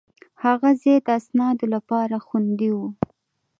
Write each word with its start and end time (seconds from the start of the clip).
هغه 0.43 0.69
ځای 0.81 0.97
د 1.05 1.07
اسنادو 1.19 1.65
لپاره 1.75 2.15
خوندي 2.25 2.69
و. 2.73 2.77